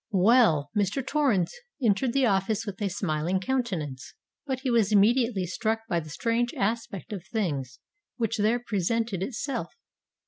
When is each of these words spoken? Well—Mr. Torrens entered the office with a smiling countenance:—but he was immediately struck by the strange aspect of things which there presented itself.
Well—Mr. 0.09 1.05
Torrens 1.05 1.53
entered 1.79 2.11
the 2.13 2.25
office 2.25 2.65
with 2.65 2.81
a 2.81 2.89
smiling 2.89 3.39
countenance:—but 3.39 4.61
he 4.61 4.71
was 4.71 4.91
immediately 4.91 5.45
struck 5.45 5.81
by 5.87 5.99
the 5.99 6.09
strange 6.09 6.55
aspect 6.55 7.13
of 7.13 7.23
things 7.31 7.77
which 8.17 8.37
there 8.37 8.57
presented 8.65 9.21
itself. 9.21 9.75